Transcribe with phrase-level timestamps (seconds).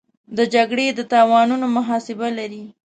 [0.37, 2.63] د جګړې د تاوانونو محاسبه لري.